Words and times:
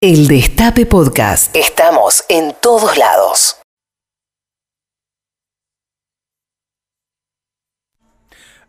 El 0.00 0.28
Destape 0.28 0.86
Podcast. 0.86 1.56
Estamos 1.56 2.24
en 2.28 2.54
todos 2.62 2.96
lados. 2.96 3.60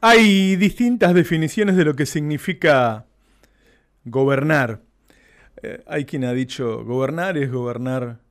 Hay 0.01 0.55
distintas 0.55 1.13
definiciones 1.13 1.75
de 1.75 1.85
lo 1.85 1.95
que 1.95 2.07
significa 2.07 3.05
gobernar. 4.05 4.81
Eh, 5.61 5.83
hay 5.85 6.05
quien 6.05 6.25
ha 6.25 6.33
dicho 6.33 6.83
gobernar 6.83 7.37
es 7.37 7.51
gobernar 7.51 8.21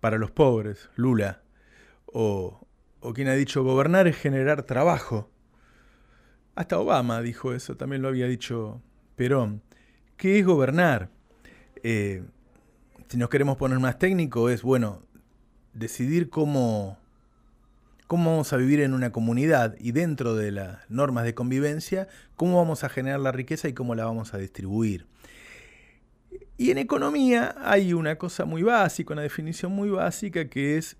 para 0.00 0.18
los 0.18 0.30
pobres, 0.30 0.90
Lula. 0.96 1.40
O, 2.04 2.60
o 3.00 3.14
quien 3.14 3.28
ha 3.28 3.34
dicho 3.34 3.64
gobernar 3.64 4.06
es 4.06 4.18
generar 4.18 4.64
trabajo. 4.64 5.30
Hasta 6.56 6.78
Obama 6.78 7.22
dijo 7.22 7.54
eso, 7.54 7.78
también 7.78 8.02
lo 8.02 8.08
había 8.08 8.26
dicho 8.26 8.82
Perón. 9.16 9.62
¿Qué 10.18 10.40
es 10.40 10.44
gobernar? 10.44 11.08
Eh, 11.82 12.22
si 13.14 13.18
nos 13.18 13.28
queremos 13.28 13.56
poner 13.56 13.78
más 13.78 13.96
técnico, 13.96 14.50
es, 14.50 14.62
bueno, 14.62 15.00
decidir 15.72 16.30
cómo, 16.30 16.98
cómo 18.08 18.32
vamos 18.32 18.52
a 18.52 18.56
vivir 18.56 18.80
en 18.80 18.92
una 18.92 19.12
comunidad 19.12 19.76
y 19.78 19.92
dentro 19.92 20.34
de 20.34 20.50
las 20.50 20.78
normas 20.90 21.22
de 21.22 21.32
convivencia, 21.32 22.08
cómo 22.34 22.56
vamos 22.56 22.82
a 22.82 22.88
generar 22.88 23.20
la 23.20 23.30
riqueza 23.30 23.68
y 23.68 23.72
cómo 23.72 23.94
la 23.94 24.04
vamos 24.04 24.34
a 24.34 24.38
distribuir. 24.38 25.06
Y 26.58 26.72
en 26.72 26.78
economía 26.78 27.54
hay 27.62 27.92
una 27.92 28.18
cosa 28.18 28.46
muy 28.46 28.64
básica, 28.64 29.12
una 29.12 29.22
definición 29.22 29.70
muy 29.70 29.90
básica 29.90 30.48
que 30.48 30.76
es 30.76 30.96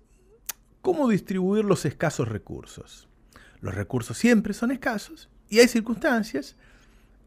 cómo 0.81 1.09
distribuir 1.09 1.65
los 1.65 1.83
escasos 1.83 2.29
recursos. 2.29 3.09
Los 3.59 3.75
recursos 3.75 4.17
siempre 4.17 4.53
son 4.53 4.71
escasos 4.71 5.27
y 5.49 5.59
hay 5.59 5.67
circunstancias 5.67 6.55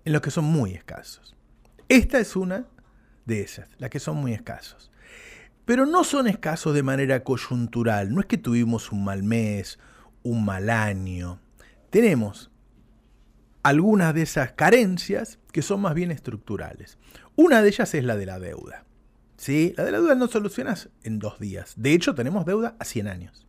en 0.06 0.14
las 0.14 0.22
que 0.22 0.30
son 0.30 0.46
muy 0.46 0.72
escasos. 0.72 1.36
Esta 1.90 2.18
es 2.18 2.36
una 2.36 2.64
de 3.28 3.42
esas, 3.42 3.68
las 3.78 3.90
que 3.90 4.00
son 4.00 4.16
muy 4.16 4.32
escasos. 4.32 4.90
Pero 5.64 5.86
no 5.86 6.02
son 6.02 6.26
escasos 6.26 6.74
de 6.74 6.82
manera 6.82 7.22
coyuntural, 7.22 8.12
no 8.12 8.20
es 8.20 8.26
que 8.26 8.38
tuvimos 8.38 8.90
un 8.90 9.04
mal 9.04 9.22
mes, 9.22 9.78
un 10.24 10.44
mal 10.44 10.70
año. 10.70 11.38
Tenemos 11.90 12.50
algunas 13.62 14.14
de 14.14 14.22
esas 14.22 14.52
carencias 14.52 15.38
que 15.52 15.62
son 15.62 15.82
más 15.82 15.94
bien 15.94 16.10
estructurales. 16.10 16.98
Una 17.36 17.62
de 17.62 17.68
ellas 17.68 17.94
es 17.94 18.02
la 18.02 18.16
de 18.16 18.26
la 18.26 18.40
deuda. 18.40 18.84
¿Sí? 19.36 19.74
La 19.76 19.84
de 19.84 19.92
la 19.92 19.98
deuda 19.98 20.14
no 20.16 20.26
solucionas 20.26 20.88
en 21.04 21.20
dos 21.20 21.38
días. 21.38 21.74
De 21.76 21.92
hecho, 21.92 22.14
tenemos 22.14 22.44
deuda 22.44 22.74
a 22.80 22.84
100 22.84 23.06
años. 23.06 23.46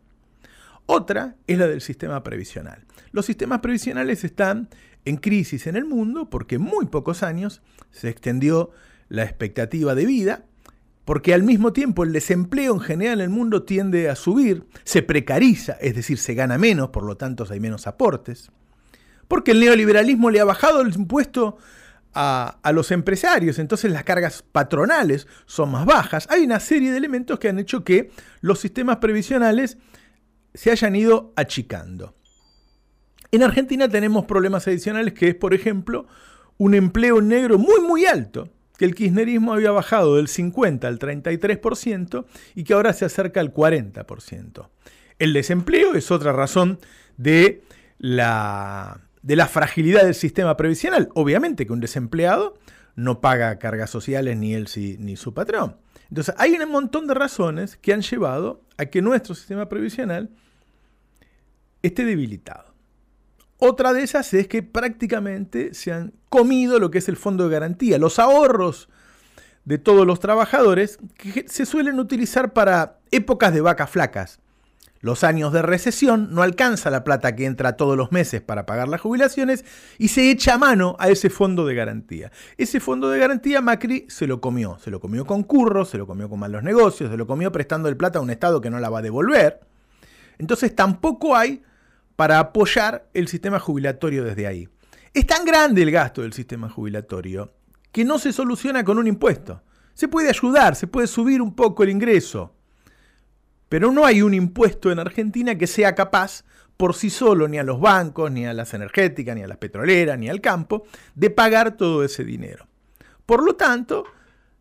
Otra 0.86 1.36
es 1.48 1.58
la 1.58 1.68
del 1.68 1.82
sistema 1.82 2.22
previsional. 2.22 2.86
Los 3.12 3.26
sistemas 3.26 3.62
previsionales 3.62 4.24
están 4.24 4.70
en 5.06 5.18
crisis 5.18 5.68
en 5.68 5.76
el 5.78 5.86
mundo 5.86 6.30
porque 6.30 6.56
en 6.56 6.62
muy 6.62 6.86
pocos 6.88 7.24
años 7.24 7.62
se 7.92 8.10
extendió 8.10 8.72
la 9.10 9.24
expectativa 9.24 9.96
de 9.96 10.06
vida, 10.06 10.46
porque 11.04 11.34
al 11.34 11.44
mismo 11.44 11.74
tiempo 11.74 12.04
el 12.04 12.14
desempleo 12.14 12.74
en 12.74 12.80
general 12.80 13.20
en 13.20 13.26
el 13.26 13.30
mundo 13.32 13.64
tiende 13.64 14.10
a 14.10 14.16
subir, 14.16 14.66
se 14.84 15.02
precariza, 15.02 15.74
es 15.82 15.96
decir, 15.96 16.20
se 16.20 16.36
gana 16.36 16.58
menos, 16.58 16.90
por 16.90 17.04
lo 17.04 17.18
tanto 17.18 17.46
hay 17.50 17.60
menos 17.60 17.88
aportes, 17.88 18.52
porque 19.28 19.52
el 19.52 19.60
neoliberalismo 19.60 20.30
le 20.30 20.40
ha 20.40 20.46
bajado 20.46 20.82
el 20.82 20.94
impuesto 20.94 21.58
a, 22.14 22.60
a, 22.62 22.72
los 22.72 22.92
empresarios, 22.92 23.58
entonces 23.58 23.92
las 23.92 24.04
cargas 24.04 24.44
patronales 24.52 25.28
son 25.46 25.72
más 25.72 25.86
bajas. 25.86 26.28
Hay 26.30 26.44
una 26.44 26.60
serie 26.60 26.92
de 26.92 26.98
elementos 26.98 27.40
que 27.40 27.50
han 27.50 27.60
hecho 27.60 27.84
que 27.84 28.12
los 28.42 28.60
sistemas 28.60 28.98
previsionales 28.98 29.78
se 30.54 30.72
hayan 30.72 30.96
ido 30.96 31.34
achicando. 31.36 32.16
En 33.32 33.44
Argentina 33.44 33.88
tenemos 33.88 34.26
problemas 34.26 34.68
adicionales 34.68 35.14
que 35.14 35.30
es, 35.30 35.36
por 35.36 35.54
ejemplo, 35.54 36.08
un 36.58 36.74
empleo 36.74 37.22
negro 37.22 37.60
muy, 37.60 37.80
muy 37.82 38.06
alto 38.06 38.50
que 38.80 38.86
el 38.86 38.96
kirchnerismo 38.96 39.52
había 39.52 39.72
bajado 39.72 40.16
del 40.16 40.30
50 40.30 40.88
al 40.88 41.00
33% 41.00 42.26
y 42.56 42.64
que 42.64 42.74
ahora 42.74 42.94
se 42.94 43.04
acerca 43.04 43.42
al 43.42 43.54
40%. 43.54 44.70
El 45.20 45.34
desempleo 45.34 45.96
es 45.96 46.12
otra 46.12 46.32
razón 46.32 46.80
de 47.18 47.62
la, 47.98 49.02
de 49.22 49.36
la 49.36 49.48
fragilidad 49.48 50.06
del 50.06 50.16
sistema 50.16 50.56
previsional. 50.56 51.10
Obviamente 51.14 51.66
que 51.66 51.74
un 51.74 51.82
desempleado 51.82 52.58
no 52.96 53.20
paga 53.20 53.60
cargas 53.60 53.90
sociales 53.90 54.38
ni 54.38 54.54
él 54.54 54.70
ni 55.00 55.18
su 55.18 55.34
patrón. 55.34 55.76
Entonces 56.08 56.34
hay 56.38 56.54
un 56.54 56.72
montón 56.72 57.06
de 57.06 57.16
razones 57.16 57.76
que 57.76 57.92
han 57.92 58.02
llevado 58.02 58.62
a 58.78 58.86
que 58.86 59.02
nuestro 59.02 59.36
sistema 59.36 59.68
previsional 59.68 60.30
esté 61.82 62.06
debilitado. 62.06 62.69
Otra 63.60 63.92
de 63.92 64.04
esas 64.04 64.34
es 64.34 64.48
que 64.48 64.64
prácticamente 64.64 65.74
se 65.74 65.92
han 65.92 66.14
comido 66.30 66.80
lo 66.80 66.92
que 66.92 67.00
es 67.00 67.10
el 67.10 67.18
fondo 67.18 67.44
de 67.44 67.54
garantía, 67.54 67.98
los 67.98 68.18
ahorros 68.18 68.90
de 69.66 69.78
todos 69.78 70.08
los 70.08 70.22
trabajadores 70.22 70.98
que 71.18 71.46
se 71.48 71.66
suelen 71.66 72.00
utilizar 72.00 72.54
para 72.54 73.00
épocas 73.12 73.54
de 73.54 73.60
vacas 73.60 73.90
flacas. 73.90 74.40
Los 75.02 75.24
años 75.24 75.54
de 75.54 75.62
recesión 75.62 76.34
no 76.34 76.42
alcanza 76.42 76.90
la 76.90 77.04
plata 77.04 77.36
que 77.36 77.46
entra 77.46 77.78
todos 77.78 77.98
los 77.98 78.12
meses 78.12 78.42
para 78.42 78.66
pagar 78.66 78.88
las 78.88 79.02
jubilaciones 79.02 79.64
y 79.98 80.10
se 80.10 80.32
echa 80.32 80.58
mano 80.58 80.96
a 81.00 81.10
ese 81.10 81.30
fondo 81.30 81.66
de 81.66 81.76
garantía. 81.76 82.32
Ese 82.58 82.80
fondo 82.80 83.10
de 83.10 83.20
garantía 83.20 83.62
Macri 83.62 84.06
se 84.10 84.28
lo 84.28 84.42
comió, 84.42 84.78
se 84.80 84.90
lo 84.90 85.00
comió 85.00 85.26
con 85.26 85.44
curros, 85.44 85.90
se 85.90 85.98
lo 85.98 86.08
comió 86.08 86.30
con 86.30 86.40
malos 86.40 86.64
negocios, 86.64 87.12
se 87.12 87.18
lo 87.18 87.28
comió 87.28 87.52
prestando 87.52 87.88
el 87.90 87.96
plata 87.96 88.20
a 88.20 88.22
un 88.22 88.30
Estado 88.30 88.60
que 88.60 88.70
no 88.70 88.80
la 88.80 88.90
va 88.90 89.00
a 89.00 89.02
devolver. 89.02 89.62
Entonces 90.38 90.76
tampoco 90.76 91.36
hay 91.36 91.62
para 92.20 92.38
apoyar 92.40 93.08
el 93.14 93.30
sistema 93.30 93.62
jubilatorio 93.62 94.26
desde 94.26 94.46
ahí. 94.46 94.68
Es 95.14 95.26
tan 95.26 95.46
grande 95.46 95.84
el 95.84 95.90
gasto 95.90 96.22
del 96.22 96.34
sistema 96.34 96.68
jubilatorio 96.68 97.54
que 97.94 98.04
no 98.04 98.20
se 98.20 98.34
soluciona 98.34 98.84
con 98.84 98.98
un 98.98 99.08
impuesto. 99.08 99.64
Se 99.94 100.10
puede 100.10 100.28
ayudar, 100.28 100.76
se 100.76 100.88
puede 100.88 101.08
subir 101.08 101.42
un 101.42 101.56
poco 101.56 101.82
el 101.82 101.90
ingreso, 101.92 102.54
pero 103.70 103.94
no 103.94 104.06
hay 104.06 104.22
un 104.22 104.34
impuesto 104.34 104.92
en 104.92 105.00
Argentina 105.00 105.58
que 105.58 105.66
sea 105.66 105.96
capaz 105.96 106.44
por 106.76 106.94
sí 106.94 107.10
solo, 107.10 107.48
ni 107.48 107.58
a 107.58 107.64
los 107.64 107.80
bancos, 107.80 108.30
ni 108.30 108.46
a 108.46 108.54
las 108.54 108.74
energéticas, 108.74 109.34
ni 109.34 109.44
a 109.44 109.48
las 109.48 109.58
petroleras, 109.58 110.20
ni 110.20 110.28
al 110.28 110.42
campo, 110.42 110.84
de 111.16 111.30
pagar 111.30 111.78
todo 111.78 112.04
ese 112.04 112.26
dinero. 112.26 112.68
Por 113.26 113.46
lo 113.46 113.56
tanto, 113.56 114.04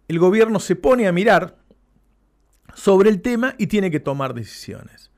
el 0.07 0.21
gobierno 0.21 0.61
se 0.61 0.77
pone 0.77 1.09
a 1.09 1.13
mirar 1.13 1.57
sobre 2.73 3.11
el 3.11 3.21
tema 3.21 3.57
y 3.59 3.67
tiene 3.67 3.91
que 3.91 3.99
tomar 3.99 4.33
decisiones. 4.33 5.09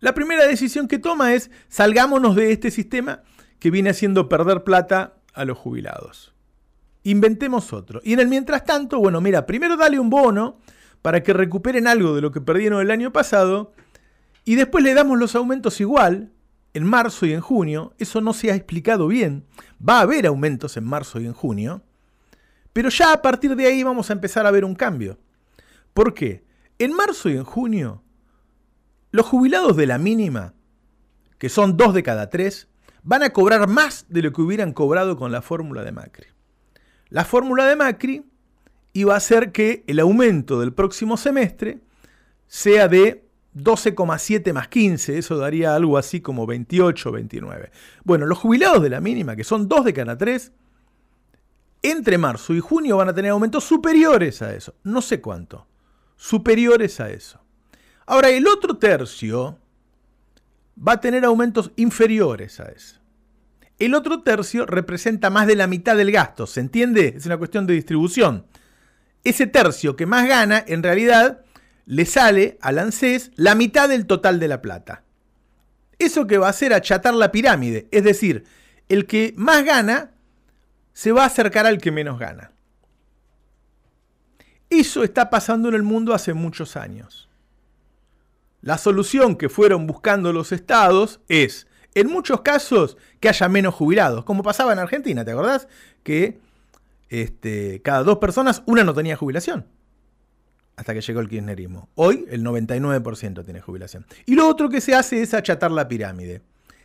La 0.00 0.14
primera 0.14 0.46
decisión 0.46 0.86
que 0.86 0.98
toma 0.98 1.34
es 1.34 1.50
salgámonos 1.68 2.36
de 2.36 2.52
este 2.52 2.70
sistema 2.70 3.22
que 3.58 3.70
viene 3.70 3.90
haciendo 3.90 4.28
perder 4.28 4.62
plata 4.62 5.14
a 5.34 5.44
los 5.44 5.58
jubilados. 5.58 6.34
Inventemos 7.02 7.72
otro. 7.72 8.00
Y 8.04 8.12
en 8.12 8.20
el 8.20 8.28
mientras 8.28 8.64
tanto, 8.64 9.00
bueno, 9.00 9.20
mira, 9.20 9.46
primero 9.46 9.76
dale 9.76 9.98
un 9.98 10.10
bono 10.10 10.58
para 11.02 11.22
que 11.22 11.32
recuperen 11.32 11.86
algo 11.86 12.14
de 12.14 12.20
lo 12.20 12.30
que 12.30 12.40
perdieron 12.40 12.80
el 12.80 12.90
año 12.90 13.12
pasado 13.12 13.72
y 14.44 14.54
después 14.54 14.84
le 14.84 14.94
damos 14.94 15.18
los 15.18 15.34
aumentos 15.34 15.80
igual 15.80 16.32
en 16.74 16.84
marzo 16.84 17.26
y 17.26 17.32
en 17.32 17.40
junio. 17.40 17.94
Eso 17.98 18.20
no 18.20 18.32
se 18.32 18.52
ha 18.52 18.54
explicado 18.54 19.08
bien. 19.08 19.44
Va 19.86 19.98
a 19.98 20.02
haber 20.02 20.26
aumentos 20.26 20.76
en 20.76 20.84
marzo 20.84 21.20
y 21.20 21.26
en 21.26 21.32
junio. 21.32 21.82
Pero 22.72 22.88
ya 22.88 23.12
a 23.12 23.22
partir 23.22 23.56
de 23.56 23.66
ahí 23.66 23.82
vamos 23.82 24.10
a 24.10 24.12
empezar 24.12 24.46
a 24.46 24.50
ver 24.50 24.64
un 24.64 24.74
cambio. 24.74 25.18
¿Por 25.92 26.14
qué? 26.14 26.44
En 26.78 26.92
marzo 26.92 27.28
y 27.28 27.36
en 27.36 27.44
junio 27.44 28.02
los 29.10 29.26
jubilados 29.26 29.76
de 29.76 29.86
la 29.86 29.98
mínima, 29.98 30.54
que 31.38 31.48
son 31.48 31.76
dos 31.76 31.94
de 31.94 32.02
cada 32.02 32.30
tres, 32.30 32.68
van 33.02 33.22
a 33.22 33.30
cobrar 33.30 33.68
más 33.68 34.06
de 34.08 34.22
lo 34.22 34.32
que 34.32 34.42
hubieran 34.42 34.72
cobrado 34.72 35.16
con 35.16 35.32
la 35.32 35.42
fórmula 35.42 35.82
de 35.82 35.92
Macri. 35.92 36.26
La 37.08 37.24
fórmula 37.24 37.66
de 37.66 37.76
Macri 37.76 38.24
iba 38.92 39.14
a 39.14 39.18
hacer 39.18 39.52
que 39.52 39.84
el 39.86 40.00
aumento 40.00 40.60
del 40.60 40.72
próximo 40.72 41.16
semestre 41.16 41.80
sea 42.46 42.88
de 42.88 43.24
12,7 43.54 44.52
más 44.52 44.68
15, 44.68 45.18
eso 45.18 45.36
daría 45.36 45.74
algo 45.74 45.98
así 45.98 46.20
como 46.20 46.46
28 46.46 47.12
29. 47.12 47.70
Bueno, 48.04 48.26
los 48.26 48.38
jubilados 48.38 48.82
de 48.82 48.90
la 48.90 49.00
mínima, 49.00 49.36
que 49.36 49.44
son 49.44 49.68
dos 49.68 49.84
de 49.84 49.94
cada 49.94 50.18
tres, 50.18 50.52
entre 51.82 52.18
marzo 52.18 52.54
y 52.54 52.60
junio 52.60 52.96
van 52.96 53.08
a 53.08 53.14
tener 53.14 53.30
aumentos 53.30 53.64
superiores 53.64 54.42
a 54.42 54.54
eso. 54.54 54.74
No 54.82 55.00
sé 55.00 55.20
cuánto. 55.20 55.66
Superiores 56.16 57.00
a 57.00 57.10
eso. 57.10 57.40
Ahora, 58.10 58.30
el 58.30 58.46
otro 58.46 58.78
tercio 58.78 59.58
va 60.76 60.92
a 60.92 61.00
tener 61.00 61.26
aumentos 61.26 61.72
inferiores 61.76 62.58
a 62.58 62.64
eso. 62.70 62.98
El 63.78 63.92
otro 63.92 64.22
tercio 64.22 64.64
representa 64.64 65.28
más 65.28 65.46
de 65.46 65.56
la 65.56 65.66
mitad 65.66 65.94
del 65.94 66.10
gasto, 66.10 66.46
¿se 66.46 66.60
entiende? 66.60 67.12
Es 67.18 67.26
una 67.26 67.36
cuestión 67.36 67.66
de 67.66 67.74
distribución. 67.74 68.46
Ese 69.24 69.46
tercio 69.46 69.94
que 69.94 70.06
más 70.06 70.26
gana, 70.26 70.64
en 70.66 70.82
realidad, 70.82 71.44
le 71.84 72.06
sale 72.06 72.56
al 72.62 72.78
ANSES 72.78 73.30
la 73.36 73.54
mitad 73.54 73.90
del 73.90 74.06
total 74.06 74.40
de 74.40 74.48
la 74.48 74.62
plata. 74.62 75.04
Eso 75.98 76.26
que 76.26 76.38
va 76.38 76.46
a 76.46 76.50
hacer 76.50 76.72
achatar 76.72 77.12
la 77.12 77.30
pirámide, 77.30 77.88
es 77.90 78.04
decir, 78.04 78.44
el 78.88 79.04
que 79.04 79.34
más 79.36 79.66
gana 79.66 80.12
se 80.94 81.12
va 81.12 81.24
a 81.24 81.26
acercar 81.26 81.66
al 81.66 81.76
que 81.76 81.92
menos 81.92 82.18
gana. 82.18 82.52
Eso 84.70 85.04
está 85.04 85.28
pasando 85.28 85.68
en 85.68 85.74
el 85.74 85.82
mundo 85.82 86.14
hace 86.14 86.32
muchos 86.32 86.74
años. 86.74 87.27
La 88.60 88.78
solución 88.78 89.36
que 89.36 89.48
fueron 89.48 89.86
buscando 89.86 90.32
los 90.32 90.52
estados 90.52 91.20
es, 91.28 91.66
en 91.94 92.08
muchos 92.08 92.40
casos, 92.40 92.96
que 93.20 93.28
haya 93.28 93.48
menos 93.48 93.74
jubilados, 93.74 94.24
como 94.24 94.42
pasaba 94.42 94.72
en 94.72 94.78
Argentina, 94.80 95.24
¿te 95.24 95.30
acordás? 95.30 95.68
Que 96.02 96.38
este, 97.08 97.80
cada 97.82 98.02
dos 98.02 98.18
personas, 98.18 98.62
una 98.66 98.84
no 98.84 98.94
tenía 98.94 99.16
jubilación. 99.16 99.66
hasta 100.76 100.94
que 100.94 101.00
llegó 101.00 101.20
el 101.20 101.28
kirchnerismo. 101.28 101.88
Hoy 101.96 102.24
el 102.30 102.44
99% 102.44 103.44
tiene 103.44 103.60
jubilación. 103.60 104.06
Y 104.26 104.36
lo 104.36 104.46
otro 104.48 104.68
que 104.68 104.80
se 104.80 104.94
hace 104.94 105.22
es 105.22 105.34
achatar 105.34 105.72
la 105.72 105.88
pirámide. 105.88 106.40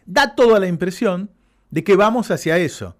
Da 0.07 0.33
toda 0.33 0.59
la 0.59 0.67
impresión 0.67 1.29
de 1.69 1.83
que 1.83 1.95
vamos 1.95 2.31
hacia 2.31 2.57
eso. 2.57 2.95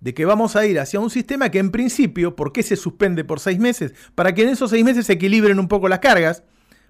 De 0.00 0.12
que 0.12 0.26
vamos 0.26 0.54
a 0.54 0.66
ir 0.66 0.78
hacia 0.78 1.00
un 1.00 1.08
sistema 1.08 1.50
que 1.50 1.58
en 1.58 1.70
principio, 1.70 2.36
¿por 2.36 2.52
qué 2.52 2.62
se 2.62 2.76
suspende 2.76 3.24
por 3.24 3.40
seis 3.40 3.58
meses? 3.58 3.94
Para 4.14 4.34
que 4.34 4.42
en 4.42 4.50
esos 4.50 4.68
seis 4.68 4.84
meses 4.84 5.06
se 5.06 5.14
equilibren 5.14 5.58
un 5.58 5.68
poco 5.68 5.88
las 5.88 6.00
cargas, 6.00 6.42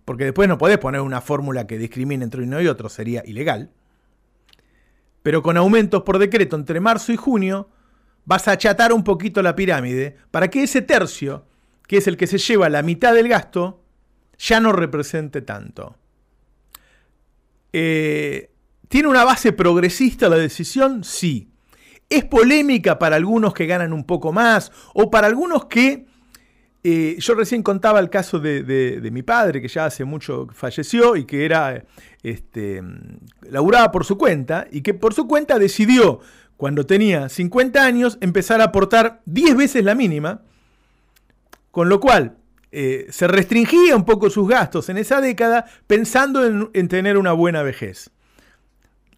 porque 0.06 0.25
después 0.25 0.49
no 0.49 0.56
podés 0.56 0.79
poner 0.79 1.03
una 1.03 1.20
fórmula 1.20 1.67
que 1.67 1.76
discrimine 1.76 2.25
entre 2.25 2.44
uno 2.44 2.62
y 2.62 2.69
otro, 2.69 2.88
sería 2.88 3.23
ilegal. 3.26 3.70
Pero 5.23 5.43
con 5.43 5.58
aumentos 5.58 6.03
por 6.05 6.19
decreto 6.19 6.56
entre 6.56 6.81
marzo 6.81 7.12
y 7.12 7.17
junio, 7.17 7.69
vas 8.25 8.49
a 8.49 8.53
achatar 8.53 8.94
un 8.94 9.05
poquito 9.05 9.43
la 9.43 9.55
pirámide 9.55 10.17
para 10.31 10.49
que 10.49 10.62
ese 10.62 10.81
tercio 10.81 11.44
que 11.87 11.99
es 11.99 12.06
el 12.06 12.17
que 12.17 12.26
se 12.26 12.38
lleva 12.38 12.69
la 12.69 12.82
mitad 12.82 13.14
del 13.14 13.29
gasto, 13.29 13.82
ya 14.38 14.61
no 14.61 14.73
represente 14.73 15.43
tanto. 15.43 15.97
Eh, 17.73 18.50
¿Tiene 18.88 19.08
una 19.08 19.25
base 19.25 19.53
progresista 19.53 20.29
la 20.29 20.37
decisión? 20.37 21.05
Sí. 21.05 21.50
¿Es 22.08 22.25
polémica 22.25 22.99
para 22.99 23.17
algunos 23.17 23.55
que 23.55 23.67
ganan 23.67 23.93
un 23.93 24.05
poco 24.05 24.32
más 24.32 24.73
o 24.94 25.11
para 25.11 25.26
algunos 25.26 25.67
que... 25.67 26.06
Eh, 26.88 27.17
yo 27.19 27.35
recién 27.35 27.65
contaba 27.65 27.99
el 27.99 28.11
caso 28.11 28.38
de, 28.38 29.09
mi 29.11 29.25
padre, 29.25 29.61
que 29.61 29.67
ya 29.67 29.87
hace 29.87 30.05
mucho 30.05 30.47
falleció 30.53 31.17
y 31.17 31.25
que 31.25 31.44
era, 31.44 31.83
este, 32.23 32.81
laburaba 33.50 33.91
por 33.91 34.05
su 34.05 34.17
cuenta 34.17 34.69
y 34.71 34.83
que 34.83 34.94
por 34.94 35.12
su 35.12 35.27
cuenta 35.27 35.59
decidió, 35.59 36.21
cuando 36.56 36.87
tenía 36.87 37.29
50 37.29 37.85
años, 37.85 38.19
empezar 38.21 38.61
a 38.61 38.67
aportar 38.67 39.21
10 39.25 39.56
veces 39.56 39.85
la 39.85 39.97
mínima 39.97 40.43
con 41.73 41.88
lo 41.88 41.99
cual, 41.99 42.37
eh, 42.71 43.09
se 43.11 43.27
restringía 43.27 43.97
un 43.97 44.05
poco 44.05 44.31
sus 44.31 44.47
gastos 44.47 44.89
en 44.89 44.99
esa 44.99 45.21
década 45.21 45.65
pensando 45.89 46.71
en, 46.73 46.87
tener 46.87 47.19
una 47.19 47.32
buena 47.32 47.65
vejez. 47.65 48.12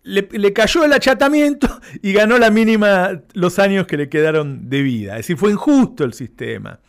Le, 0.04 0.54
cayó 0.54 0.86
el 0.86 0.94
achatamiento 0.94 1.68
y 2.00 2.14
ganó 2.14 2.38
la 2.38 2.50
mínima 2.50 3.20
los 3.34 3.58
años 3.58 3.86
que 3.86 3.98
le 3.98 4.08
quedaron 4.08 4.70
de 4.70 4.80
vida. 4.80 5.12
Es 5.12 5.26
decir, 5.26 5.36
fue 5.36 5.50
injusto 5.50 6.04
el 6.04 6.14
sistema 6.14 6.80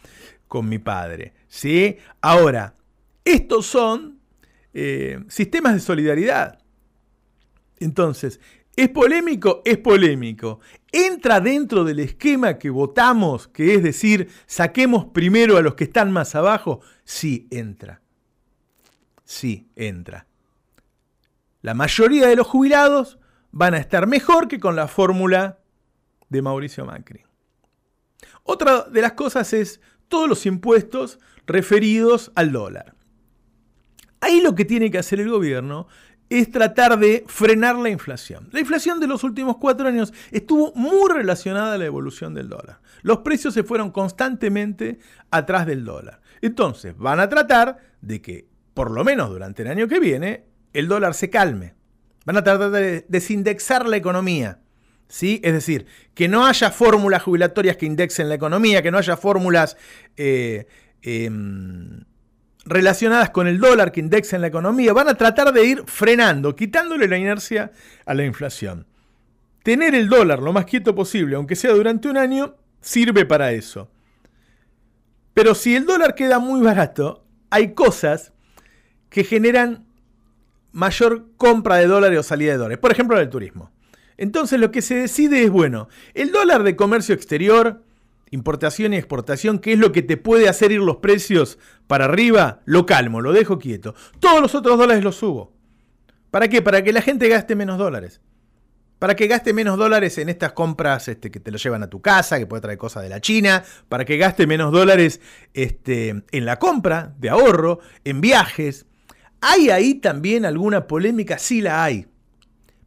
con 0.50 0.68
mi 0.68 0.80
padre. 0.80 1.34
¿sí? 1.48 1.96
Ahora, 2.20 2.76
estos 3.24 3.66
son 3.66 4.20
eh, 4.74 5.24
sistemas 5.30 5.76
de 5.76 5.80
solidaridad. 5.80 6.60
Entonces, 7.80 8.42
¿Es 8.80 8.88
polémico? 8.88 9.62
Es 9.66 9.78
polémico. 9.78 10.62
¿Entra 10.90 11.42
dentro 11.42 11.84
del 11.84 12.00
esquema 12.00 12.58
que 12.58 12.70
votamos, 12.70 13.50
que 13.50 13.76
es 13.76 13.84
decir, 13.84 14.30
saquemos 14.46 15.08
primero 15.08 15.58
a 15.58 15.62
los 15.62 15.76
que 15.76 15.84
están 15.84 16.14
más 16.14 16.34
abajo? 16.34 16.80
Sí, 17.04 17.46
entra. 17.52 18.00
Sí, 19.26 19.68
entra. 19.76 20.28
La 21.62 21.74
mayoría 21.74 22.28
de 22.28 22.38
los 22.38 22.48
jubilados 22.48 23.20
van 23.52 23.74
a 23.74 23.80
estar 23.80 24.08
mejor 24.08 24.48
que 24.48 24.62
con 24.62 24.78
la 24.78 24.88
fórmula 24.88 25.60
de 26.30 26.42
Mauricio 26.42 26.86
Macri. 26.86 27.24
Otra 28.44 28.84
de 28.84 29.02
las 29.02 29.12
cosas 29.12 29.52
es 29.52 29.82
todos 30.10 30.28
los 30.28 30.46
impuestos 30.46 31.20
referidos 31.48 32.32
al 32.36 32.52
dólar. 32.52 32.94
Ahí 34.22 34.42
lo 34.42 34.56
que 34.56 34.66
tiene 34.66 34.92
que 34.92 34.98
hacer 34.98 35.20
el 35.22 35.30
gobierno 35.30 35.88
es 36.30 36.52
tratar 36.52 37.00
de 37.00 37.24
frenar 37.28 37.76
la 37.76 37.90
inflación. 37.90 38.50
La 38.52 38.60
inflación 38.60 39.00
de 39.00 39.08
los 39.08 39.24
últimos 39.24 39.58
cuatro 39.58 39.88
años 39.88 40.14
estuvo 40.32 40.72
muy 40.76 41.12
relacionada 41.12 41.74
a 41.74 41.78
la 41.78 41.86
evolución 41.86 42.34
del 42.34 42.50
dólar. 42.50 42.82
Los 43.02 43.20
precios 43.20 43.54
se 43.54 43.64
fueron 43.64 43.92
constantemente 43.92 45.00
atrás 45.32 45.66
del 45.66 45.86
dólar. 45.86 46.22
Entonces, 46.42 46.96
van 46.98 47.20
a 47.20 47.30
tratar 47.30 47.78
de 48.02 48.22
que, 48.22 48.48
por 48.74 48.92
lo 48.92 49.04
menos 49.04 49.30
durante 49.30 49.64
el 49.64 49.70
año 49.70 49.88
que 49.88 50.00
viene, 50.00 50.46
el 50.74 50.88
dólar 50.88 51.16
se 51.16 51.30
calme. 51.30 51.74
Van 52.26 52.38
a 52.38 52.44
tratar 52.44 52.70
de 52.70 53.06
desindexar 53.08 53.88
la 53.88 53.98
economía. 53.98 54.60
¿Sí? 55.10 55.42
Es 55.44 55.54
decir, 55.54 55.88
que 56.14 56.28
no 56.28 56.46
haya 56.46 56.70
fórmulas 56.70 57.24
jubilatorias 57.24 57.76
que 57.78 57.88
indexen 57.88 58.30
la 58.30 58.36
economía, 58.36 58.84
que 58.84 58.92
no 58.92 59.00
haya 59.00 59.18
fórmulas 59.18 59.76
eh, 60.16 60.68
em, 61.02 62.04
relacionadas 62.64 63.32
con 63.32 63.48
el 63.48 63.60
dólar 63.60 63.92
que 63.92 64.02
indexan 64.02 64.42
la 64.42 64.48
economía, 64.48 64.94
van 64.94 65.10
a 65.10 65.16
tratar 65.16 65.52
de 65.52 65.66
ir 65.66 65.84
frenando, 65.88 66.56
quitándole 66.56 67.08
la 67.08 67.18
inercia 67.18 67.72
a 68.06 68.14
la 68.14 68.24
inflación. 68.24 68.86
Tener 69.64 69.96
el 69.96 70.10
dólar 70.10 70.44
lo 70.44 70.54
más 70.54 70.66
quieto 70.66 70.94
posible, 70.94 71.36
aunque 71.36 71.56
sea 71.56 71.72
durante 71.72 72.08
un 72.08 72.18
año, 72.18 72.56
sirve 72.80 73.26
para 73.26 73.52
eso. 73.52 73.90
Pero 75.34 75.56
si 75.56 75.76
el 75.76 75.88
dólar 75.88 76.14
queda 76.14 76.38
muy 76.38 76.62
barato, 76.62 77.26
hay 77.50 77.74
cosas 77.74 78.32
que 79.10 79.24
generan 79.24 79.88
mayor 80.72 81.26
compra 81.36 81.78
de 81.78 81.88
dólares 81.88 82.20
o 82.20 82.24
salida 82.24 82.52
de 82.52 82.58
dólares. 82.60 82.78
Por 82.78 82.92
ejemplo, 82.92 83.20
el 83.20 83.30
turismo. 83.30 83.72
Entonces 84.20 84.60
lo 84.60 84.70
que 84.70 84.82
se 84.82 84.96
decide 84.96 85.44
es, 85.44 85.50
bueno, 85.50 85.88
el 86.14 86.34
dólar 86.34 86.64
de 86.64 86.76
comercio 86.76 87.16
exterior 87.16 87.84
importación 88.32 88.94
y 88.94 88.98
exportación, 88.98 89.60
¿qué 89.60 89.74
es 89.74 89.80
lo 89.80 89.92
que 89.92 90.02
te 90.02 90.18
puede 90.18 90.50
hacer 90.50 90.72
ir 90.72 90.82
los 90.82 90.98
precios 90.98 91.58
para 91.88 92.06
arriba? 92.06 92.62
Lo 92.66 92.86
calmo, 92.86 93.22
lo 93.22 93.34
dejo 93.34 93.58
quieto. 93.58 93.96
Todos 94.20 94.42
los 94.42 94.54
otros 94.54 94.78
dólares 94.78 95.04
los 95.04 95.16
subo. 95.16 95.54
¿Para 96.30 96.48
qué? 96.48 96.62
Para 96.62 96.84
que 96.84 96.94
la 96.94 97.02
gente 97.02 97.28
gaste 97.28 97.56
menos 97.56 97.78
dólares. 97.78 98.22
Para 99.00 99.16
que 99.16 99.28
gaste 99.28 99.54
menos 99.54 99.78
dólares 99.78 100.18
en 100.18 100.30
estas 100.30 100.52
compras 100.52 101.08
este, 101.08 101.32
que 101.32 101.40
te 101.40 101.50
lo 101.50 101.58
llevan 101.58 101.82
a 101.84 101.90
tu 101.90 102.02
casa, 102.02 102.38
que 102.38 102.46
puede 102.46 102.62
traer 102.62 102.78
cosas 102.78 103.04
de 103.04 103.10
la 103.10 103.22
China. 103.22 103.64
Para 103.88 104.06
que 104.06 104.18
gaste 104.18 104.46
menos 104.46 104.72
dólares 104.72 105.22
este, 105.54 106.24
en 106.32 106.46
la 106.46 106.60
compra 106.60 107.16
de 107.18 107.30
ahorro, 107.30 107.80
en 108.04 108.22
viajes. 108.22 108.86
¿Hay 109.42 109.70
ahí 109.70 109.96
también 109.96 110.46
alguna 110.46 110.86
polémica? 110.86 111.40
Sí 111.40 111.62
la 111.62 111.84
hay. 111.84 112.06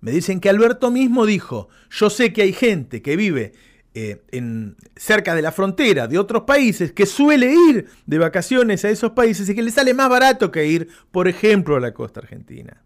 Me 0.03 0.11
dicen 0.11 0.41
que 0.41 0.51
Alberto 0.51 0.91
mismo 0.91 1.25
dijo, 1.27 1.69
yo 1.89 2.11
sé 2.11 2.33
que 2.33 2.43
hay 2.43 2.53
gente 2.53 3.03
que 3.03 3.17
vive 3.17 3.53
eh, 3.95 4.21
en, 4.33 4.77
cerca 4.97 5.33
de 5.33 5.43
la 5.43 5.53
frontera 5.53 6.09
de 6.09 6.19
otros 6.19 6.43
países 6.43 6.93
que 6.93 7.07
suele 7.07 7.55
ir 7.71 7.87
de 8.05 8.19
vacaciones 8.19 8.85
a 8.85 8.91
esos 8.91 9.13
países 9.13 9.49
y 9.49 9.55
que 9.55 9.63
le 9.63 9.71
sale 9.71 9.95
más 9.95 10.09
barato 10.09 10.51
que 10.51 10.67
ir, 10.67 10.89
por 11.13 11.29
ejemplo, 11.29 11.77
a 11.77 11.81
la 11.81 11.95
costa 11.95 12.19
argentina. 12.19 12.83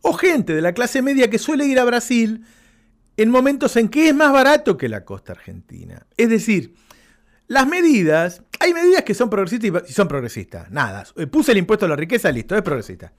O 0.00 0.14
gente 0.14 0.54
de 0.54 0.62
la 0.62 0.72
clase 0.72 1.02
media 1.02 1.28
que 1.28 1.38
suele 1.38 1.66
ir 1.66 1.78
a 1.78 1.84
Brasil 1.84 2.46
en 3.18 3.30
momentos 3.30 3.76
en 3.76 3.90
que 3.90 4.08
es 4.08 4.14
más 4.14 4.32
barato 4.32 4.78
que 4.78 4.88
la 4.88 5.04
costa 5.04 5.32
argentina. 5.32 6.06
Es 6.16 6.30
decir, 6.30 6.76
las 7.46 7.68
medidas, 7.68 8.42
hay 8.58 8.72
medidas 8.72 9.02
que 9.02 9.12
son 9.12 9.28
progresistas 9.28 9.82
y 9.86 9.92
son 9.92 10.08
progresistas. 10.08 10.70
Nada, 10.70 11.04
eh, 11.16 11.26
puse 11.26 11.52
el 11.52 11.58
impuesto 11.58 11.84
a 11.84 11.88
la 11.90 11.96
riqueza, 11.96 12.32
listo, 12.32 12.56
es 12.56 12.62
progresista. 12.62 13.12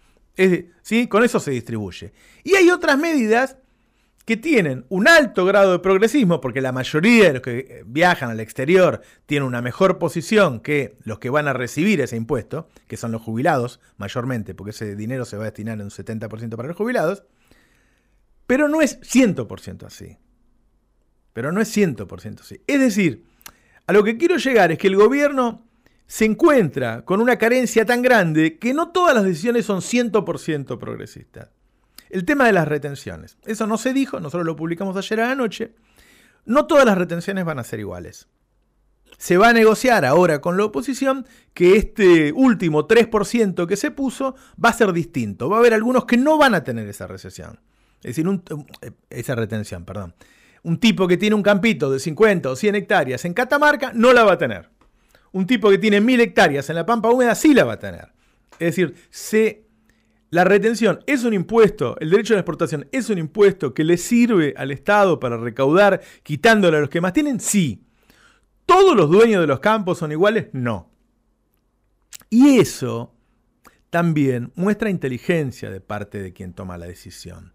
¿Sí? 0.81 1.07
Con 1.07 1.23
eso 1.23 1.39
se 1.39 1.51
distribuye. 1.51 2.13
Y 2.43 2.55
hay 2.55 2.69
otras 2.69 2.97
medidas 2.97 3.57
que 4.29 4.37
tienen 4.37 4.85
un 4.89 5.07
alto 5.07 5.43
grado 5.43 5.71
de 5.71 5.79
progresismo, 5.79 6.39
porque 6.39 6.61
la 6.61 6.71
mayoría 6.71 7.29
de 7.29 7.33
los 7.33 7.41
que 7.41 7.57
eh, 7.57 7.83
viajan 7.87 8.29
al 8.29 8.39
exterior 8.39 9.01
tienen 9.25 9.47
una 9.47 9.63
mejor 9.63 9.97
posición 9.97 10.59
que 10.59 10.97
los 11.03 11.17
que 11.17 11.31
van 11.31 11.47
a 11.47 11.53
recibir 11.53 11.99
ese 11.99 12.15
impuesto, 12.15 12.69
que 12.87 12.95
son 12.95 13.11
los 13.11 13.23
jubilados 13.23 13.79
mayormente, 13.97 14.53
porque 14.53 14.69
ese 14.69 14.95
dinero 14.95 15.25
se 15.25 15.35
va 15.35 15.43
a 15.43 15.45
destinar 15.45 15.79
en 15.79 15.85
un 15.85 15.89
70% 15.89 16.55
para 16.55 16.67
los 16.67 16.77
jubilados, 16.77 17.23
pero 18.45 18.67
no 18.67 18.83
es 18.83 18.99
100% 19.01 19.87
así. 19.87 20.17
Pero 21.33 21.51
no 21.51 21.59
es 21.59 21.75
100% 21.75 22.41
así. 22.41 22.61
Es 22.67 22.79
decir, 22.79 23.23
a 23.87 23.93
lo 23.93 24.03
que 24.03 24.17
quiero 24.17 24.37
llegar 24.37 24.71
es 24.71 24.77
que 24.77 24.87
el 24.87 24.95
gobierno 24.95 25.68
se 26.09 26.25
encuentra 26.25 27.05
con 27.05 27.21
una 27.21 27.37
carencia 27.37 27.85
tan 27.85 28.01
grande 28.01 28.57
que 28.57 28.73
no 28.73 28.89
todas 28.89 29.13
las 29.13 29.23
decisiones 29.23 29.67
son 29.67 29.81
100% 29.81 30.79
progresistas. 30.79 31.51
El 32.09 32.25
tema 32.25 32.47
de 32.47 32.51
las 32.51 32.67
retenciones. 32.67 33.37
Eso 33.45 33.67
no 33.67 33.77
se 33.77 33.93
dijo, 33.93 34.19
nosotros 34.19 34.43
lo 34.43 34.55
publicamos 34.55 34.97
ayer 34.97 35.21
a 35.21 35.27
la 35.27 35.35
noche. 35.35 35.75
No 36.45 36.65
todas 36.65 36.83
las 36.83 36.97
retenciones 36.97 37.45
van 37.45 37.59
a 37.59 37.63
ser 37.63 37.79
iguales. 37.79 38.27
Se 39.19 39.37
va 39.37 39.49
a 39.49 39.53
negociar 39.53 40.03
ahora 40.03 40.41
con 40.41 40.57
la 40.57 40.65
oposición 40.65 41.27
que 41.53 41.75
este 41.75 42.31
último 42.31 42.87
3% 42.87 43.67
que 43.67 43.77
se 43.77 43.91
puso 43.91 44.35
va 44.63 44.69
a 44.69 44.73
ser 44.73 44.91
distinto. 44.93 45.47
Va 45.47 45.57
a 45.57 45.59
haber 45.59 45.75
algunos 45.75 46.05
que 46.05 46.17
no 46.17 46.39
van 46.39 46.55
a 46.55 46.63
tener 46.63 46.87
esa 46.87 47.05
recesión. 47.05 47.59
Es 48.01 48.15
decir, 48.15 48.25
eh, 48.81 48.91
esa 49.11 49.35
retención, 49.35 49.85
perdón. 49.85 50.15
Un 50.63 50.79
tipo 50.79 51.07
que 51.07 51.17
tiene 51.17 51.35
un 51.35 51.43
campito 51.43 51.91
de 51.91 51.99
50 51.99 52.49
o 52.49 52.55
100 52.55 52.73
hectáreas 52.73 53.25
en 53.25 53.35
Catamarca 53.35 53.91
no 53.93 54.11
la 54.11 54.23
va 54.23 54.33
a 54.33 54.37
tener. 54.39 54.78
Un 55.31 55.45
tipo 55.45 55.69
que 55.69 55.77
tiene 55.77 56.01
1000 56.01 56.21
hectáreas 56.21 56.69
en 56.69 56.75
la 56.75 56.85
Pampa 56.85 57.09
Húmeda 57.09 57.35
sí 57.35 57.53
la 57.53 57.63
va 57.63 57.73
a 57.73 57.79
tener. 57.79 58.13
Es 58.59 58.75
decir, 58.75 58.95
se 59.09 59.69
la 60.31 60.43
retención 60.43 60.99
es 61.07 61.23
un 61.23 61.33
impuesto, 61.33 61.95
el 61.99 62.11
derecho 62.11 62.33
a 62.33 62.35
la 62.35 62.41
exportación 62.41 62.87
es 62.91 63.09
un 63.09 63.17
impuesto 63.17 63.73
que 63.73 63.83
le 63.83 63.97
sirve 63.97 64.53
al 64.57 64.69
Estado 64.69 65.19
para 65.19 65.37
recaudar 65.37 66.01
quitándole 66.21 66.77
a 66.77 66.81
los 66.81 66.89
que 66.89 67.01
más 67.01 67.13
tienen, 67.13 67.39
sí. 67.39 67.83
¿Todos 68.67 68.95
los 68.95 69.09
dueños 69.09 69.41
de 69.41 69.47
los 69.47 69.59
campos 69.59 69.97
son 69.97 70.11
iguales? 70.11 70.49
No. 70.53 70.91
Y 72.29 72.59
eso 72.59 73.15
también 73.89 74.51
muestra 74.53 74.91
inteligencia 74.91 75.71
de 75.71 75.81
parte 75.81 76.21
de 76.21 76.31
quien 76.31 76.53
toma 76.53 76.77
la 76.77 76.85
decisión. 76.85 77.53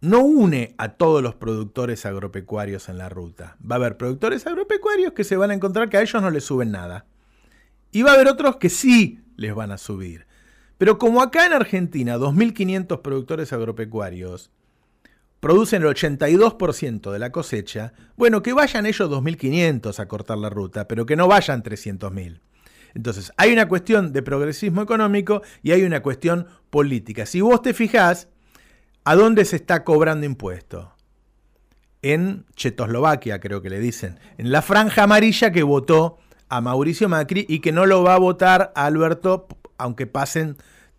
No 0.00 0.20
une 0.20 0.74
a 0.78 0.90
todos 0.94 1.22
los 1.22 1.34
productores 1.34 2.06
agropecuarios 2.06 2.88
en 2.88 2.96
la 2.96 3.10
ruta. 3.10 3.56
Va 3.60 3.74
a 3.74 3.78
haber 3.78 3.98
productores 3.98 4.46
agropecuarios 4.46 5.12
que 5.12 5.24
se 5.24 5.36
van 5.36 5.50
a 5.50 5.54
encontrar 5.54 5.90
que 5.90 5.98
a 5.98 6.02
ellos 6.02 6.22
no 6.22 6.30
les 6.30 6.44
suben 6.44 6.70
nada. 6.70 7.04
Y 7.92 8.02
va 8.02 8.12
a 8.12 8.14
haber 8.14 8.28
otros 8.28 8.56
que 8.56 8.70
sí 8.70 9.20
les 9.36 9.54
van 9.54 9.72
a 9.72 9.78
subir. 9.78 10.26
Pero 10.78 10.96
como 10.96 11.20
acá 11.20 11.44
en 11.44 11.52
Argentina 11.52 12.16
2.500 12.16 13.02
productores 13.02 13.52
agropecuarios 13.52 14.50
producen 15.40 15.82
el 15.82 15.88
82% 15.88 17.10
de 17.10 17.18
la 17.18 17.32
cosecha, 17.32 17.92
bueno, 18.16 18.42
que 18.42 18.54
vayan 18.54 18.86
ellos 18.86 19.10
2.500 19.10 19.98
a 19.98 20.08
cortar 20.08 20.38
la 20.38 20.48
ruta, 20.48 20.88
pero 20.88 21.04
que 21.04 21.16
no 21.16 21.28
vayan 21.28 21.62
300.000. 21.62 22.40
Entonces, 22.94 23.32
hay 23.36 23.52
una 23.52 23.68
cuestión 23.68 24.14
de 24.14 24.22
progresismo 24.22 24.80
económico 24.80 25.42
y 25.62 25.72
hay 25.72 25.82
una 25.82 26.02
cuestión 26.02 26.46
política. 26.70 27.26
Si 27.26 27.42
vos 27.42 27.60
te 27.60 27.74
fijás, 27.74 28.28
¿a 29.04 29.14
dónde 29.14 29.44
se 29.44 29.56
está 29.56 29.84
cobrando 29.84 30.26
impuesto? 30.26 30.94
En 32.02 32.46
Checoslovaquia, 32.56 33.40
creo 33.40 33.60
que 33.60 33.70
le 33.70 33.78
dicen, 33.78 34.18
en 34.38 34.52
la 34.52 34.62
franja 34.62 35.02
amarilla 35.02 35.52
que 35.52 35.62
votó 35.62 36.18
a 36.48 36.60
Mauricio 36.60 37.08
Macri 37.08 37.46
y 37.48 37.60
que 37.60 37.72
no 37.72 37.86
lo 37.86 38.02
va 38.02 38.14
a 38.14 38.18
votar 38.18 38.72
a 38.74 38.86
Alberto, 38.86 39.46
aunque 39.76 40.06
pasen 40.06 40.56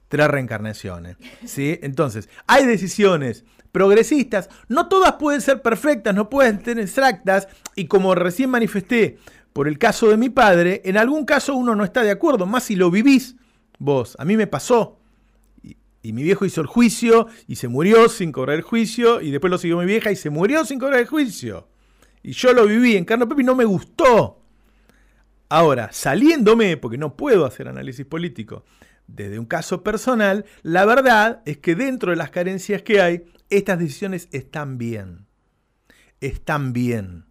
tres 0.08 0.28
reencarnaciones. 0.28 1.18
¿sí? 1.46 1.80
Entonces, 1.82 2.30
hay 2.48 2.66
decisiones 2.66 3.46
progresistas, 3.72 4.50
no 4.68 4.88
todas 4.90 5.14
pueden 5.14 5.42
ser 5.42 5.62
perfectas, 5.62 6.14
no 6.14 6.30
pueden 6.30 6.64
ser 6.64 6.78
exactas, 6.80 7.48
y 7.76 7.86
como 7.86 8.14
recién 8.16 8.50
manifesté 8.50 9.18
por 9.54 9.68
el 9.68 9.78
caso 9.78 10.10
de 10.10 10.18
mi 10.18 10.30
padre, 10.30 10.82
en 10.86 10.98
algún 10.98 11.26
caso 11.26 11.56
uno 11.56 11.76
no 11.76 11.84
está 11.84 12.04
de 12.04 12.12
acuerdo, 12.12 12.46
más 12.46 12.64
si 12.64 12.76
lo 12.76 12.92
vivís 12.92 13.36
vos. 13.80 14.16
A 14.20 14.26
mí 14.26 14.38
me 14.38 14.48
pasó. 14.48 15.01
Y, 16.04 16.14
mi 16.14 16.24
viejo 16.24 16.46
hizo 16.46 16.62
el 16.62 16.68
juicio 16.68 17.28
y 17.48 17.56
se 17.56 17.68
murió 17.68 18.10
sin 18.10 18.32
cobrar 18.32 18.58
el 18.58 18.64
juicio, 18.64 19.22
y 19.22 19.32
después 19.32 19.52
lo 19.52 19.58
siguió 19.58 19.78
mi 19.78 19.86
vieja 19.86 20.12
y 20.12 20.16
se 20.16 20.30
murió 20.30 20.66
sin 20.66 20.80
cobrar 20.80 21.00
el 21.00 21.08
juicio. 21.08 21.68
Y 22.24 22.32
yo 22.34 22.54
lo 22.54 22.66
viví 22.66 22.96
en 22.98 23.06
carne 23.06 23.26
y 23.38 23.44
no 23.44 23.56
me 23.56 23.66
gustó. 23.66 24.42
Ahora, 25.50 25.90
saliéndome, 25.92 26.78
porque 26.78 26.98
no 26.98 27.16
puedo 27.18 27.46
hacer 27.46 27.68
análisis 27.68 28.06
político, 28.06 28.64
desde 29.08 29.38
un 29.38 29.46
caso 29.46 29.84
personal, 29.84 30.46
la 30.64 30.86
verdad 30.86 31.42
es 31.46 31.58
que 31.58 31.76
dentro 31.76 32.12
de 32.12 32.18
las 32.18 32.32
carencias 32.32 32.82
que 32.82 33.02
hay, 33.02 33.26
estas 33.50 33.78
decisiones 33.78 34.30
están 34.32 34.78
bien. 34.78 35.28
Están 36.22 36.72
bien. 36.72 37.26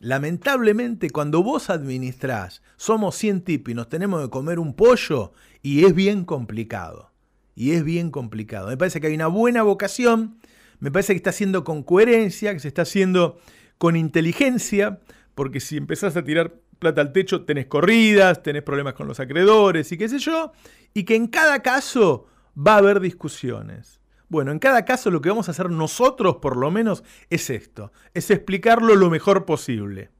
Lamentablemente, 0.00 1.10
cuando 1.10 1.42
vos 1.42 1.70
administrás, 1.70 2.62
somos 2.76 3.14
100 3.14 3.42
tipos 3.42 3.70
y 3.70 3.74
nos 3.74 3.88
tenemos 3.88 4.22
que 4.22 4.30
comer 4.30 4.58
un 4.58 4.74
pollo, 4.74 5.32
y 5.62 5.84
es 5.84 5.94
bien 5.94 6.24
complicado. 6.24 7.13
Y 7.54 7.72
es 7.72 7.84
bien 7.84 8.10
complicado. 8.10 8.68
Me 8.68 8.76
parece 8.76 9.00
que 9.00 9.08
hay 9.08 9.14
una 9.14 9.28
buena 9.28 9.62
vocación, 9.62 10.38
me 10.80 10.90
parece 10.90 11.12
que 11.12 11.18
está 11.18 11.30
haciendo 11.30 11.64
con 11.64 11.82
coherencia, 11.82 12.52
que 12.52 12.60
se 12.60 12.68
está 12.68 12.82
haciendo 12.82 13.38
con 13.78 13.96
inteligencia, 13.96 15.00
porque 15.34 15.60
si 15.60 15.76
empezás 15.76 16.16
a 16.16 16.24
tirar 16.24 16.54
plata 16.78 17.00
al 17.00 17.12
techo, 17.12 17.44
tenés 17.44 17.66
corridas, 17.66 18.42
tenés 18.42 18.62
problemas 18.62 18.94
con 18.94 19.06
los 19.06 19.20
acreedores 19.20 19.90
y 19.92 19.98
qué 19.98 20.08
sé 20.08 20.18
yo, 20.18 20.52
y 20.92 21.04
que 21.04 21.16
en 21.16 21.28
cada 21.28 21.62
caso 21.62 22.26
va 22.56 22.74
a 22.74 22.78
haber 22.78 23.00
discusiones. 23.00 24.00
Bueno, 24.28 24.52
en 24.52 24.58
cada 24.58 24.84
caso 24.84 25.10
lo 25.10 25.20
que 25.20 25.28
vamos 25.28 25.48
a 25.48 25.52
hacer 25.52 25.70
nosotros 25.70 26.36
por 26.36 26.56
lo 26.56 26.70
menos 26.70 27.04
es 27.30 27.50
esto, 27.50 27.92
es 28.14 28.30
explicarlo 28.30 28.94
lo 28.96 29.10
mejor 29.10 29.44
posible. 29.44 30.10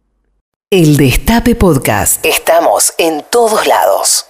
El 0.71 0.97
Destape 0.97 1.55
Podcast. 1.55 2.25
Estamos 2.25 2.95
en 2.99 3.25
todos 3.31 3.67
lados. 3.67 4.27